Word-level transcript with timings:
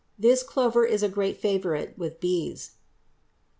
This 0.17 0.41
clover 0.41 0.83
is 0.83 1.03
a 1.03 1.09
great 1.09 1.37
favorite 1.37 1.95
with 1.95 2.19
bees. 2.19 2.71